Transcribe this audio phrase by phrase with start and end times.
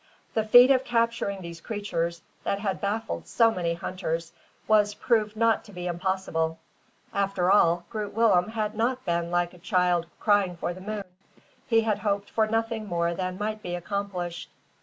[0.33, 4.31] The feat of capturing these creatures, that had baffled so many hunters,
[4.67, 6.57] was proved not to be impossible.
[7.13, 11.03] After all, Groot Willem had not been like a child crying for the moon.
[11.67, 14.49] He had hoped for nothing more than might be accomplished.